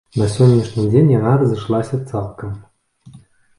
На 0.19 0.27
сённяшні 0.35 0.85
дзень 0.91 1.11
яна 1.19 1.35
разышлася 1.43 2.01
цалкам. 2.09 2.59